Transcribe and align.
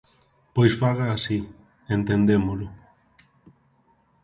Pois 0.55 0.73
faga 0.81 1.05
así, 1.11 1.39
entendémolo. 1.97 2.67